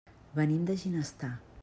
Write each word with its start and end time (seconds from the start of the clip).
Venim 0.39 0.63
de 0.69 0.77
Ginestar. 0.85 1.31